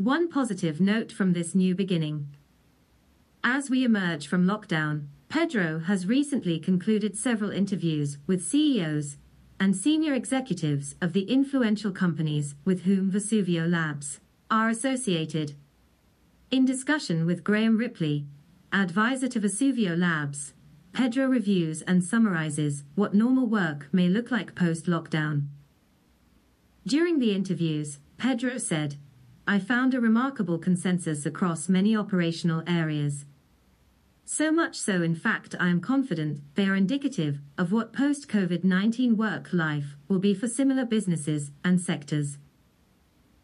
[0.00, 2.34] One positive note from this new beginning.
[3.44, 9.18] As we emerge from lockdown, Pedro has recently concluded several interviews with CEOs
[9.60, 15.52] and senior executives of the influential companies with whom Vesuvio Labs are associated.
[16.50, 18.24] In discussion with Graham Ripley,
[18.72, 20.54] advisor to Vesuvio Labs,
[20.94, 25.48] Pedro reviews and summarizes what normal work may look like post lockdown.
[26.86, 28.96] During the interviews, Pedro said,
[29.50, 33.24] I found a remarkable consensus across many operational areas.
[34.24, 38.62] So much so, in fact, I am confident they are indicative of what post COVID
[38.62, 42.38] 19 work life will be for similar businesses and sectors.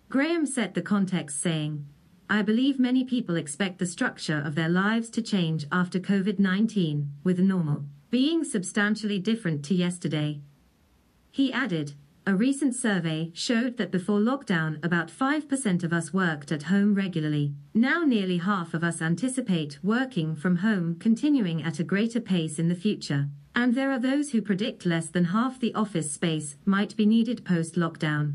[0.08, 1.84] Graham set the context, saying,
[2.30, 7.14] I believe many people expect the structure of their lives to change after COVID 19,
[7.24, 10.38] with normal being substantially different to yesterday.
[11.32, 11.94] He added,
[12.28, 17.54] a recent survey showed that before lockdown, about 5% of us worked at home regularly.
[17.72, 22.68] Now, nearly half of us anticipate working from home continuing at a greater pace in
[22.68, 23.28] the future.
[23.54, 27.44] And there are those who predict less than half the office space might be needed
[27.44, 28.34] post lockdown.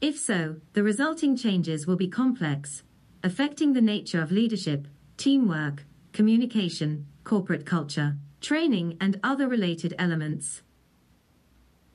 [0.00, 2.82] If so, the resulting changes will be complex,
[3.22, 10.62] affecting the nature of leadership, teamwork, communication, corporate culture, training, and other related elements.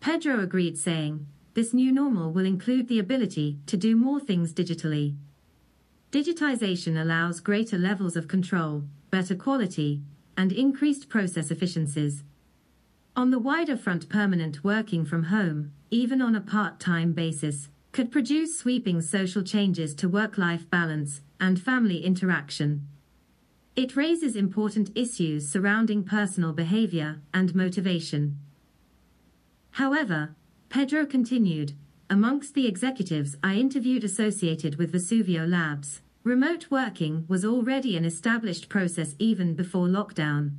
[0.03, 5.15] Pedro agreed, saying, This new normal will include the ability to do more things digitally.
[6.11, 10.01] Digitization allows greater levels of control, better quality,
[10.35, 12.25] and increased process efficiencies.
[13.15, 18.11] On the wider front, permanent working from home, even on a part time basis, could
[18.11, 22.89] produce sweeping social changes to work life balance and family interaction.
[23.77, 28.39] It raises important issues surrounding personal behavior and motivation.
[29.73, 30.35] However,
[30.69, 31.73] Pedro continued,
[32.07, 38.69] amongst the executives I interviewed associated with Vesuvio Labs, remote working was already an established
[38.69, 40.57] process even before lockdown.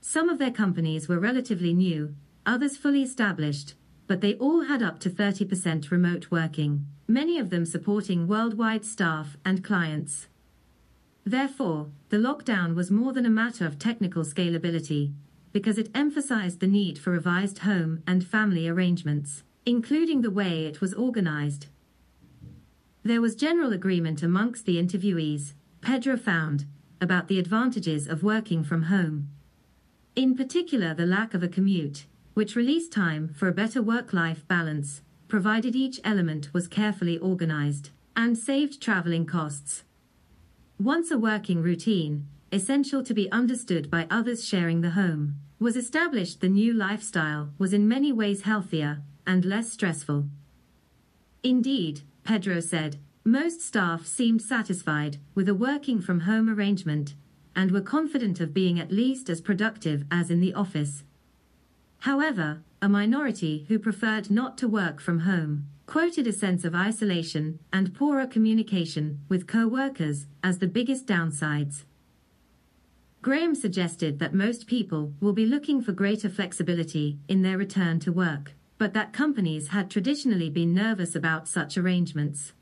[0.00, 2.14] Some of their companies were relatively new,
[2.46, 3.74] others fully established,
[4.06, 9.36] but they all had up to 30% remote working, many of them supporting worldwide staff
[9.44, 10.28] and clients.
[11.24, 15.14] Therefore, the lockdown was more than a matter of technical scalability,
[15.52, 20.80] because it emphasized the need for revised home and family arrangements, including the way it
[20.80, 21.66] was organized.
[23.02, 26.66] There was general agreement amongst the interviewees, Pedro found,
[27.00, 29.28] about the advantages of working from home.
[30.14, 34.46] In particular, the lack of a commute, which released time for a better work life
[34.46, 39.84] balance, provided each element was carefully organized, and saved traveling costs.
[40.78, 46.40] Once a working routine, essential to be understood by others sharing the home, was established
[46.40, 50.26] the new lifestyle was in many ways healthier and less stressful.
[51.42, 57.14] Indeed, Pedro said, most staff seemed satisfied with a working from home arrangement
[57.54, 61.04] and were confident of being at least as productive as in the office.
[62.00, 67.58] However, a minority who preferred not to work from home quoted a sense of isolation
[67.72, 71.84] and poorer communication with co workers as the biggest downsides.
[73.22, 78.10] Graham suggested that most people will be looking for greater flexibility in their return to
[78.10, 82.54] work, but that companies had traditionally been nervous about such arrangements.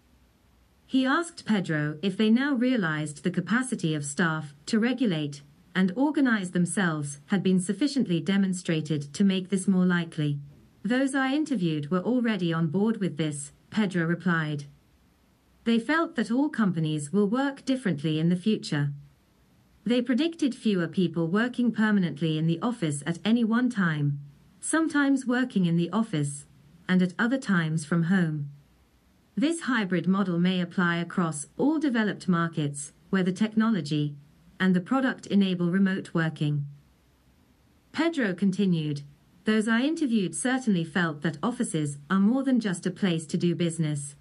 [0.84, 5.42] He asked Pedro if they now realized the capacity of staff to regulate
[5.76, 10.40] and organize themselves had been sufficiently demonstrated to make this more likely.
[10.82, 14.64] Those I interviewed were already on board with this, Pedro replied.
[15.62, 18.90] They felt that all companies will work differently in the future,
[19.88, 24.21] they predicted fewer people working permanently in the office at any one time,
[24.60, 26.44] sometimes working in the office,
[26.87, 28.50] and at other times from home.
[29.34, 34.15] This hybrid model may apply across all developed markets where the technology
[34.60, 36.66] and the product enable remote working.
[37.93, 39.03] Pedro continued,
[39.44, 43.55] those I interviewed certainly felt that offices are more than just a place to do
[43.55, 44.16] business.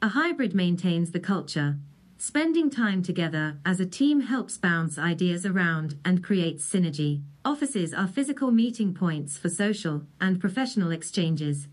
[0.00, 1.76] A hybrid maintains the culture,
[2.22, 7.22] Spending time together as a team helps bounce ideas around and creates synergy.
[7.46, 11.66] Offices are physical meeting points for social and professional exchanges.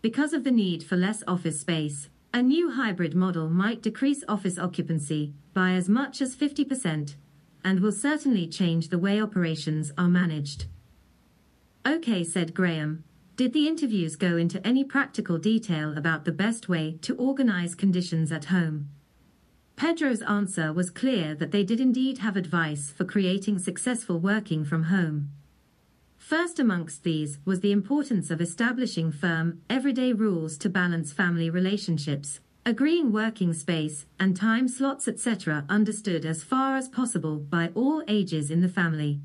[0.00, 4.58] Because of the need for less office space, a new hybrid model might decrease office
[4.58, 7.14] occupancy by as much as 50%
[7.64, 10.64] and will certainly change the way operations are managed.
[11.86, 13.04] Okay, said Graham.
[13.36, 18.32] Did the interviews go into any practical detail about the best way to organize conditions
[18.32, 18.88] at home?
[19.76, 24.84] Pedro's answer was clear that they did indeed have advice for creating successful working from
[24.84, 25.30] home.
[26.18, 32.40] First amongst these was the importance of establishing firm, everyday rules to balance family relationships,
[32.64, 38.50] agreeing working space and time slots, etc., understood as far as possible by all ages
[38.50, 39.20] in the family.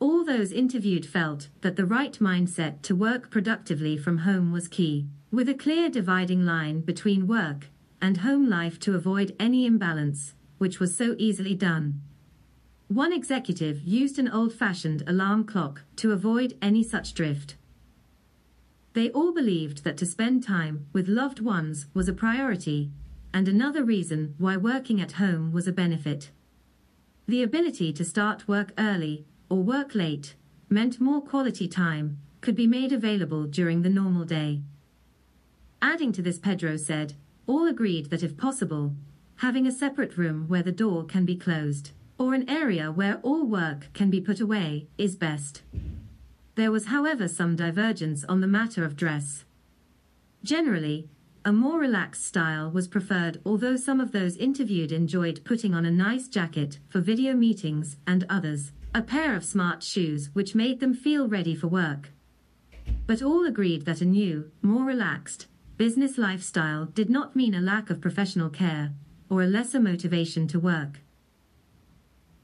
[0.00, 5.06] All those interviewed felt that the right mindset to work productively from home was key,
[5.30, 7.68] with a clear dividing line between work
[8.00, 12.00] and home life to avoid any imbalance, which was so easily done.
[12.88, 17.56] One executive used an old fashioned alarm clock to avoid any such drift.
[18.94, 22.90] They all believed that to spend time with loved ones was a priority,
[23.32, 26.30] and another reason why working at home was a benefit.
[27.26, 30.34] The ability to start work early or work late
[30.70, 34.62] meant more quality time could be made available during the normal day.
[35.82, 37.14] Adding to this, Pedro said,
[37.48, 38.94] all agreed that if possible,
[39.36, 43.44] having a separate room where the door can be closed, or an area where all
[43.44, 45.62] work can be put away, is best.
[46.54, 49.44] There was, however, some divergence on the matter of dress.
[50.44, 51.08] Generally,
[51.44, 55.90] a more relaxed style was preferred, although some of those interviewed enjoyed putting on a
[55.90, 60.92] nice jacket for video meetings and others a pair of smart shoes which made them
[60.92, 62.10] feel ready for work.
[63.06, 65.46] But all agreed that a new, more relaxed,
[65.78, 68.90] business lifestyle did not mean a lack of professional care
[69.30, 70.98] or a lesser motivation to work.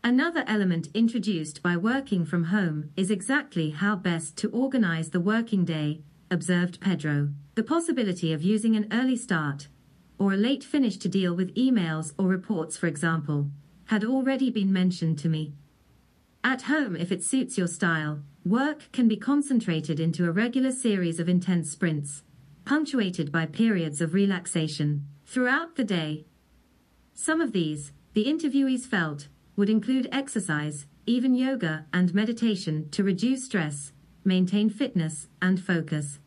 [0.04, 5.64] Another element introduced by working from home is exactly how best to organize the working
[5.64, 6.00] day,
[6.30, 7.30] observed Pedro.
[7.56, 9.66] The possibility of using an early start
[10.16, 13.50] or a late finish to deal with emails or reports, for example,
[13.86, 15.54] had already been mentioned to me.
[16.44, 21.18] At home, if it suits your style, work can be concentrated into a regular series
[21.18, 22.22] of intense sprints,
[22.64, 26.26] punctuated by periods of relaxation throughout the day.
[27.14, 33.44] Some of these, the interviewees felt, would include exercise, even yoga and meditation to reduce
[33.44, 33.92] stress,
[34.24, 36.18] maintain fitness, and focus.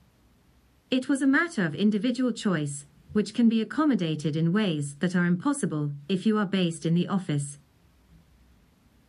[0.90, 5.26] It was a matter of individual choice, which can be accommodated in ways that are
[5.26, 7.60] impossible if you are based in the office.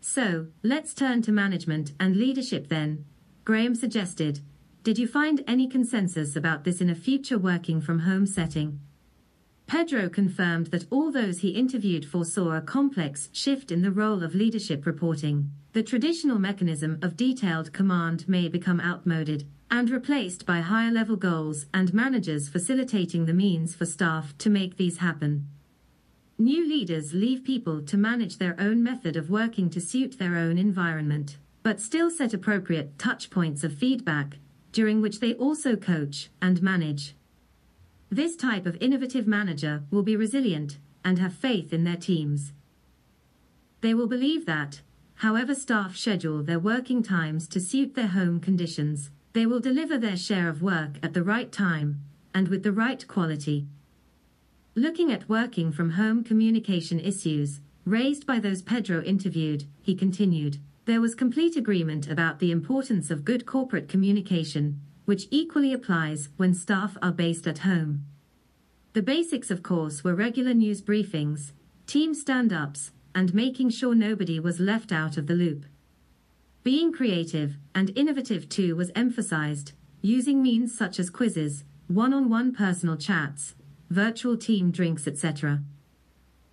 [0.00, 3.04] So, let's turn to management and leadership then,
[3.44, 4.40] Graham suggested.
[4.84, 8.80] Did you find any consensus about this in a future working from home setting?
[9.66, 14.34] Pedro confirmed that all those he interviewed foresaw a complex shift in the role of
[14.34, 15.50] leadership reporting.
[15.74, 21.66] The traditional mechanism of detailed command may become outmoded and replaced by higher level goals
[21.74, 25.48] and managers facilitating the means for staff to make these happen.
[26.38, 30.56] New leaders leave people to manage their own method of working to suit their own
[30.56, 34.38] environment, but still set appropriate touch points of feedback,
[34.72, 37.14] during which they also coach and manage.
[38.10, 42.52] This type of innovative manager will be resilient and have faith in their teams.
[43.80, 44.82] They will believe that,
[45.16, 50.16] however staff schedule their working times to suit their home conditions, they will deliver their
[50.16, 52.00] share of work at the right time
[52.34, 53.66] and with the right quality.
[54.74, 61.02] Looking at working from home communication issues raised by those Pedro interviewed, he continued, there
[61.02, 66.96] was complete agreement about the importance of good corporate communication, which equally applies when staff
[67.02, 68.06] are based at home.
[68.94, 71.52] The basics, of course, were regular news briefings,
[71.86, 75.66] team stand ups, and making sure nobody was left out of the loop.
[76.64, 82.54] Being creative and innovative too was emphasized, using means such as quizzes, one on one
[82.54, 83.54] personal chats,
[83.90, 85.60] virtual team drinks, etc.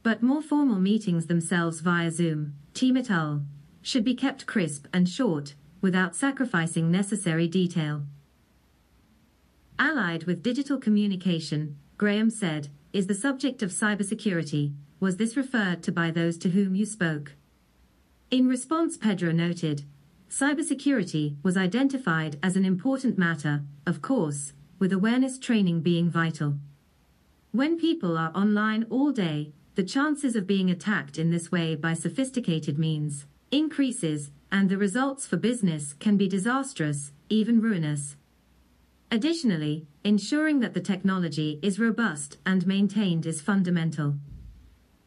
[0.03, 3.45] But more formal meetings themselves via Zoom, Team et al.,
[3.85, 8.01] should be kept crisp and short, without sacrificing necessary detail.
[9.77, 14.73] Allied with digital communication, Graham said, is the subject of cybersecurity.
[14.99, 17.33] Was this referred to by those to whom you spoke?
[18.31, 19.83] In response, Pedro noted,
[20.31, 26.57] cybersecurity was identified as an important matter, of course, with awareness training being vital.
[27.51, 31.93] When people are online all day, the chances of being attacked in this way by
[31.93, 38.15] sophisticated means increases, and the results for business can be disastrous, even ruinous.
[39.11, 44.15] Additionally, ensuring that the technology is robust and maintained is fundamental.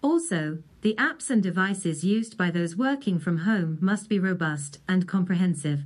[0.03, 5.09] Also, the apps and devices used by those working from home must be robust and
[5.09, 5.85] comprehensive.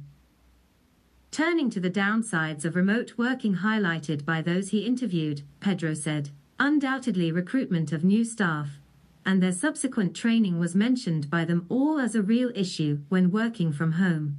[1.31, 6.29] Turning to the downsides of remote working highlighted by those he interviewed, Pedro said.
[6.59, 8.82] Undoubtedly, recruitment of new staff
[9.25, 13.73] and their subsequent training was mentioned by them all as a real issue when working
[13.73, 14.39] from home.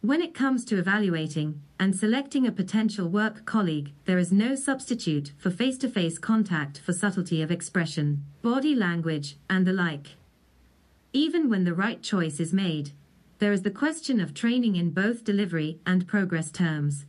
[0.00, 5.32] When it comes to evaluating and selecting a potential work colleague, there is no substitute
[5.36, 10.16] for face to face contact for subtlety of expression, body language, and the like.
[11.12, 12.92] Even when the right choice is made,
[13.38, 17.04] there is the question of training in both delivery and progress terms.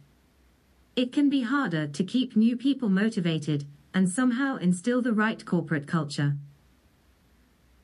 [0.95, 5.87] It can be harder to keep new people motivated and somehow instill the right corporate
[5.87, 6.37] culture.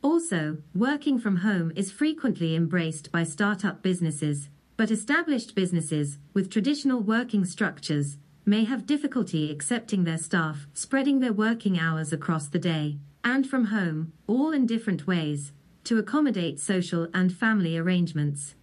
[0.06, 7.00] Also, working from home is frequently embraced by startup businesses, but established businesses with traditional
[7.00, 13.00] working structures may have difficulty accepting their staff spreading their working hours across the day
[13.24, 18.54] and from home, all in different ways, to accommodate social and family arrangements.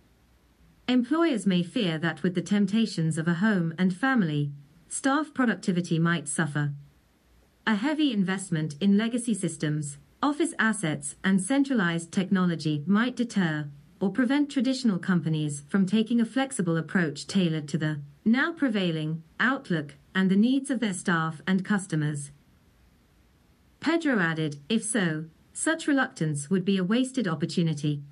[0.87, 4.53] Employers may fear that with the temptations of a home and family,
[4.89, 6.73] staff productivity might suffer.
[7.67, 13.69] A heavy investment in legacy systems, office assets, and centralized technology might deter
[14.01, 19.97] or prevent traditional companies from taking a flexible approach tailored to the now prevailing outlook
[20.15, 22.31] and the needs of their staff and customers.
[23.81, 28.03] Pedro added, if so, such reluctance would be a wasted opportunity.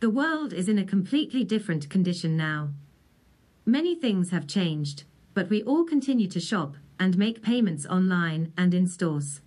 [0.00, 2.70] The world is in a completely different condition now.
[3.66, 8.72] Many things have changed, but we all continue to shop and make payments online and
[8.72, 9.40] in stores.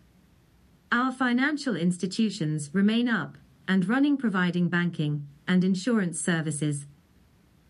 [0.92, 6.86] Our financial institutions remain up and running providing banking and insurance services.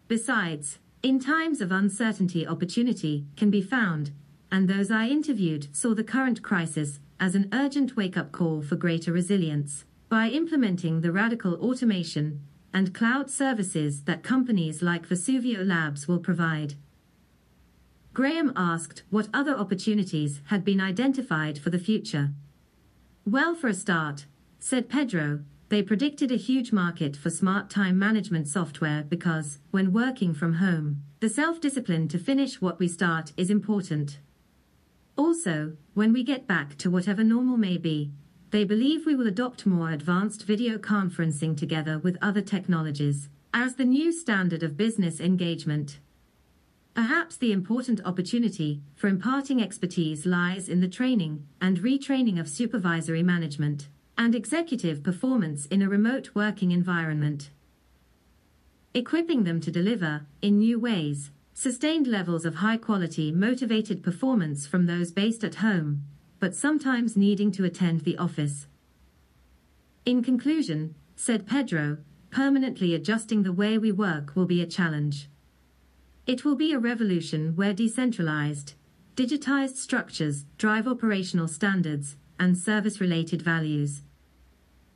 [0.08, 4.12] Besides, in times of uncertainty opportunity can be found,
[4.52, 9.12] and those I interviewed saw the current crisis as an urgent wake-up call for greater
[9.12, 16.20] resilience by implementing the radical automation and cloud services that companies like Vesuvio Labs will
[16.20, 16.76] provide.
[18.14, 22.30] Graham asked what other opportunities had been identified for the future.
[23.30, 24.26] Well, for a start,
[24.58, 30.34] said Pedro, they predicted a huge market for smart time management software because, when working
[30.34, 34.20] from home, the self discipline to finish what we start is important.
[35.18, 38.14] Also, when we get back to whatever normal may be,
[38.52, 43.84] they believe we will adopt more advanced video conferencing together with other technologies as the
[43.84, 46.00] new standard of business engagement.
[46.98, 53.22] Perhaps the important opportunity for imparting expertise lies in the training and retraining of supervisory
[53.22, 53.88] management
[54.18, 57.52] and executive performance in a remote working environment.
[58.96, 64.88] Equipping them to deliver, in new ways, sustained levels of high quality motivated performance from
[64.88, 66.04] those based at home,
[66.40, 68.66] but sometimes needing to attend the office.
[70.04, 72.00] In conclusion, said Pedro,
[72.32, 75.30] permanently adjusting the way we work will be a challenge.
[76.28, 78.74] It will be a revolution where decentralized,
[79.16, 84.04] digitized structures drive operational standards and service-related values.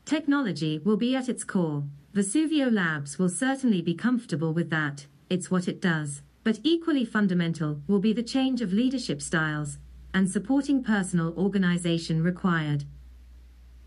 [0.03, 1.85] Technology will be at its core.
[2.13, 6.21] Vesuvio Labs will certainly be comfortable with that, it's what it does.
[6.43, 9.77] But equally fundamental will be the change of leadership styles
[10.13, 12.83] and supporting personal organization required.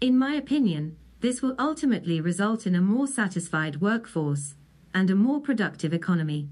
[0.00, 4.54] In my opinion, this will ultimately result in a more satisfied workforce
[4.94, 6.48] and a more productive economy.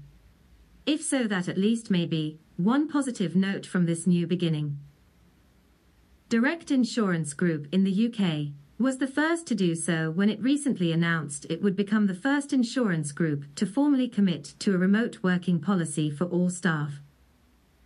[0.85, 4.79] If so, that at least may be one positive note from this new beginning.
[6.29, 10.91] Direct Insurance Group in the UK was the first to do so when it recently
[10.91, 15.59] announced it would become the first insurance group to formally commit to a remote working
[15.59, 16.99] policy for all staff.